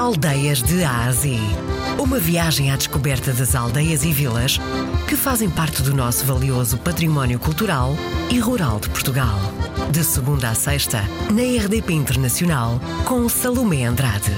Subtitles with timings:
[0.00, 1.38] Aldeias de Ásia.
[1.98, 4.58] Uma viagem à descoberta das aldeias e vilas
[5.06, 7.90] que fazem parte do nosso valioso património cultural
[8.32, 9.38] e rural de Portugal.
[9.92, 14.32] De segunda a sexta, na RDP Internacional, com Salomé Andrade.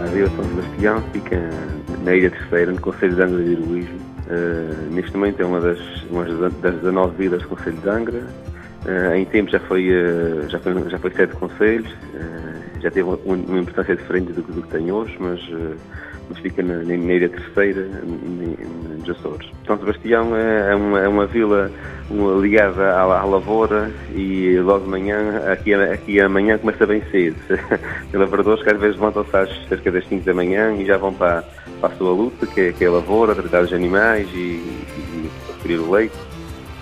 [0.00, 1.40] A Vila São Sebastião fica
[2.04, 3.98] na Ilha Terceira, no Conselho de Angra de Heroísmo.
[4.28, 5.78] Uh, neste momento é uma das,
[6.08, 8.22] uma das 19 vilas do Conselho de Angra.
[8.86, 11.90] Uh, em tempo já foi, uh, já foi, já foi sete conselhos
[12.82, 15.76] já teve uma importância diferente do, do que tem hoje, mas, eh,
[16.28, 19.48] mas fica na, na ilha terceira, nos Açores.
[19.66, 21.70] São Sebastião é, é uma, é uma vila
[22.10, 27.36] uma, ligada à, à, lavoura e logo de manhã, aqui, aqui amanhã começa bem cedo.
[28.10, 31.14] Tem lavradores que às vezes levantam-se às cerca das 5 da manhã e já vão
[31.14, 31.44] para,
[31.80, 35.30] para a sua luta, que é, que é a lavoura, tratar os animais e, e,
[35.64, 36.31] e o leite.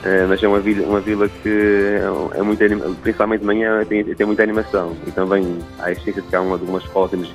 [0.00, 4.02] Uh, mas é uma vila, uma vila que é, é muito, principalmente de manhã, tem,
[4.02, 4.96] tem muita animação.
[5.06, 7.34] E também há existência de que há uma, uma escola que temos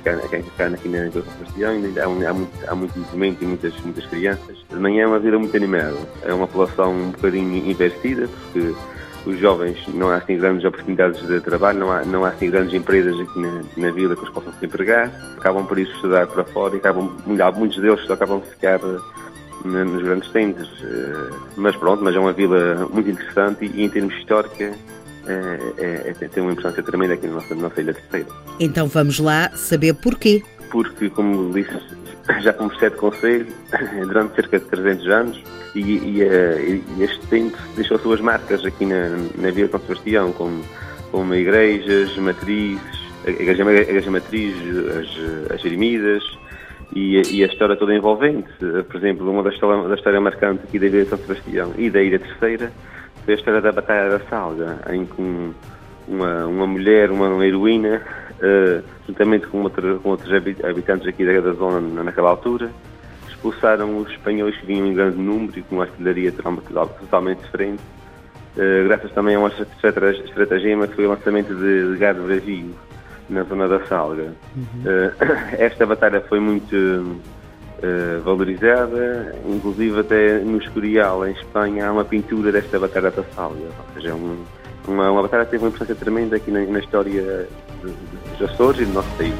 [0.74, 4.56] aqui na Vila Sebastião, ainda há, há, muito, há muito movimento e muitas, muitas crianças.
[4.68, 5.96] De manhã é uma vila muito animada.
[6.22, 8.74] É uma população um bocadinho invertida, porque
[9.26, 12.74] os jovens não há assim grandes oportunidades de trabalho, não há, não há assim grandes
[12.74, 15.12] empresas aqui na, na vila que os possam se empregar.
[15.36, 18.80] Acabam por isso estudar para fora e acabam, muitos deles acabam de ficar
[19.64, 20.68] nos grandes centros.
[20.82, 24.60] Eh, mas pronto, mas é uma vila muito interessante e, em termos históricos
[25.26, 28.28] é, é, é, tem uma importância tremenda aqui na nossa, na nossa Ilha Terceira.
[28.60, 30.42] Então vamos lá saber porquê.
[30.70, 31.76] Porque, como disse,
[32.42, 33.52] já como sete conselhos
[34.06, 35.42] durante cerca de 300 anos
[35.74, 39.80] e, e, eh, e este tempo deixou suas marcas aqui na, na Vila de São
[39.80, 40.62] Sebastião, como,
[41.10, 42.80] como igrejas, matrizes,
[43.26, 44.56] a igreja, a igreja matriz,
[44.90, 46.22] as, as eremidas,
[46.94, 48.48] e, e, a história toda envolvente.
[48.58, 52.02] Por exemplo, uma da história, da história aqui da Ilha de São Sebastião e da
[52.02, 52.72] Ilha Terceira
[53.24, 55.20] foi a história da Batalha da Salga, em que
[56.06, 58.00] uma, uma mulher, uma, uma heroína,
[58.38, 62.70] uh, juntamente com, com, outros habitantes aqui da, da zona naquela altura,
[63.28, 67.82] expulsaram os espanhóis que vinham em grande número e com uma artilharia totalmente diferente,
[68.56, 72.74] uh, graças também a uma estratagema que foi o lançamento de, de gado vazio
[73.28, 74.32] na zona da Salga.
[74.56, 74.82] Uhum.
[74.84, 75.12] Uh,
[75.58, 82.52] esta batalha foi muito uh, valorizada, inclusive até no Escorial, em Espanha, há uma pintura
[82.52, 83.66] desta batalha da Salga.
[83.66, 84.44] Ou seja, é um,
[84.86, 87.48] uma, uma batalha que teve uma importância tremenda aqui na, na história
[87.82, 89.34] dos Açores e do nosso país.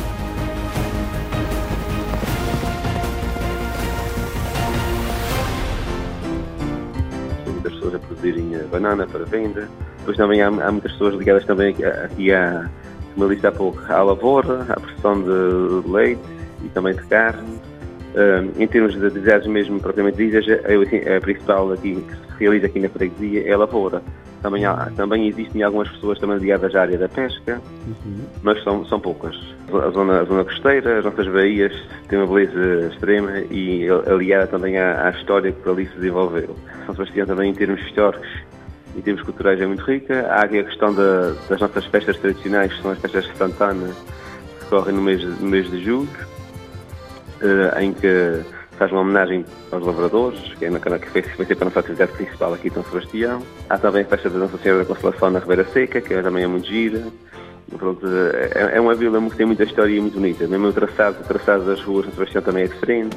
[7.66, 9.68] muitas pessoas a produzirem banana para venda.
[9.98, 12.70] Depois também há, há muitas pessoas ligadas também aqui à,
[13.16, 16.20] como eu disse há pouco, à lavoura, à produção de leite
[16.62, 17.58] e também de carne.
[18.58, 22.80] Em termos de atividades mesmo propriamente ditas, a, a principal aqui, que se realiza aqui
[22.80, 24.02] na freguesia é a lavoura.
[24.42, 28.20] Também, há, também existem algumas pessoas também ligadas à área da pesca, uhum.
[28.42, 29.36] mas são, são poucas.
[29.72, 31.72] A zona, a zona costeira, as nossas baías
[32.08, 36.54] têm uma beleza extrema e aliada também à, à história que ali se desenvolveu.
[36.84, 38.28] São Sebastião também em termos históricos
[38.96, 40.26] em termos culturais é muito rica.
[40.30, 43.88] Há aqui a questão da, das nossas festas tradicionais, que são as festas de Santana,
[44.58, 46.08] que decorrem no mês, no mês de julho,
[47.42, 48.40] uh, em que
[48.78, 52.12] faz uma homenagem aos lavradores, que é na que vai ser para a nossa atividade
[52.12, 53.42] principal aqui em São Sebastião.
[53.68, 56.46] Há também a festa da Nossa Senhora da Consolação na Ribeira Seca, que também é
[56.46, 57.02] muito gira.
[57.78, 60.46] Pronto, é, é uma vila que tem muita história e muito bonita.
[60.46, 63.16] Mesmo o traçado, o traçado das ruas de São Sebastião também é diferente.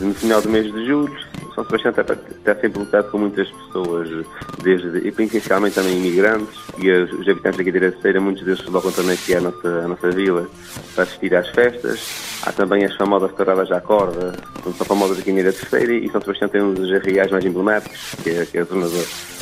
[0.00, 4.26] No final do mês de julho, são Sebastião está, está sempre lotado com muitas pessoas,
[4.62, 8.92] desde, e principalmente também imigrantes, e os, os habitantes aqui da Terceira, muitos deles deslocam
[8.92, 10.48] também aqui à nossa, à nossa vila
[10.94, 12.40] para assistir às festas.
[12.44, 16.20] Há também as famosas touradas à corda, que são famosas aqui na Terceira, e São
[16.20, 18.88] Sebastião tem um dos arreais mais emblemáticos, que é, que é a zona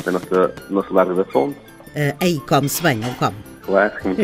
[0.05, 1.57] da nossa, do nosso Largo da Fonte.
[1.95, 3.50] Uh, aí come-se bem, não come?
[3.61, 4.15] Claro, como,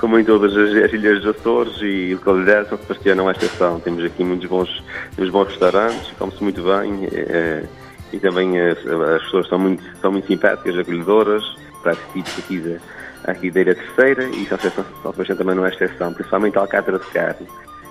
[0.00, 3.80] como em todas as, ilhas dos Açores e localidades, São Sebastião não é exceção.
[3.80, 4.84] Temos aqui muitos bons,
[5.14, 7.64] temos bons restaurantes, come-se muito bem é,
[8.12, 11.44] e também as, as, pessoas são muito, são muito simpáticas, acolhedoras,
[11.82, 16.12] para típicos aqui da, aqui da Ilha Terceira e São Sebastião também não é exceção,
[16.12, 17.46] principalmente a alcatra de carne.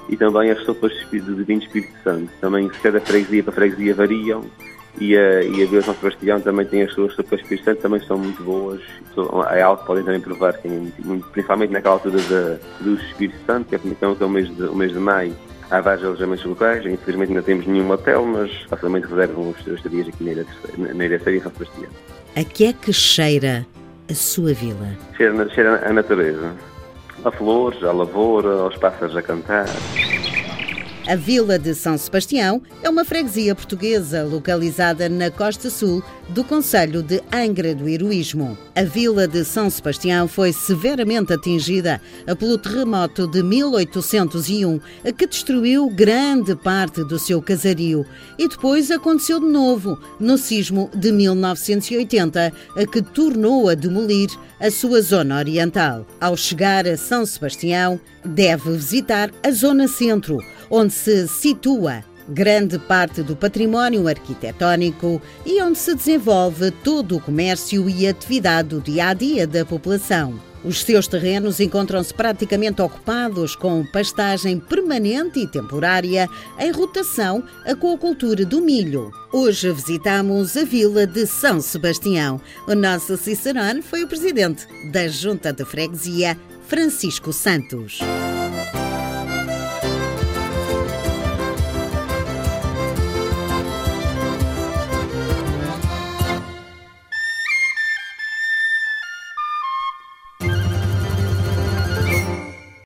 [0.09, 2.29] E também as sopas de vinho Espírito Santo.
[2.41, 4.43] Também, se cada freguesia para freguesia variam,
[4.99, 8.17] e a, e a Vila São Sebastião também tem as suas sopas Santo, também são
[8.17, 8.81] muito boas.
[9.51, 13.69] É algo que podem também provar, que, muito, principalmente naquela altura da, do Espírito Santo,
[13.69, 15.35] que é, então, que é o, mês de, o mês de maio.
[15.69, 20.07] Há vários alojamentos locais, infelizmente não temos nenhum hotel, mas facilmente reservam os seus dias
[20.07, 20.45] aqui na Ilha,
[20.77, 21.89] na Ilha e São Sebastião.
[22.35, 23.65] A que é que cheira
[24.09, 24.97] a sua vila?
[25.15, 26.53] Cheira, cheira a natureza.
[27.23, 29.65] A flores, a lavoura, aos pássaros a cantar.
[31.07, 37.01] A Vila de São Sebastião é uma freguesia portuguesa localizada na costa sul do Conselho
[37.01, 38.55] de Angra do Heroísmo.
[38.75, 41.99] A Vila de São Sebastião foi severamente atingida
[42.37, 44.79] pelo terremoto de 1801,
[45.17, 48.05] que destruiu grande parte do seu casario,
[48.37, 52.53] e depois aconteceu de novo no sismo de 1980,
[52.91, 56.05] que tornou a demolir a sua zona oriental.
[56.21, 60.37] Ao chegar a São Sebastião, deve visitar a zona centro
[60.71, 67.89] onde se situa grande parte do património arquitetónico e onde se desenvolve todo o comércio
[67.89, 70.39] e atividade do dia a dia da população.
[70.63, 76.29] Os seus terrenos encontram-se praticamente ocupados com pastagem permanente e temporária
[76.59, 77.43] em rotação
[77.79, 79.11] com a cultura do milho.
[79.33, 82.39] Hoje visitamos a vila de São Sebastião.
[82.67, 86.37] O nosso Cicerone foi o presidente da Junta de Freguesia,
[86.67, 87.99] Francisco Santos.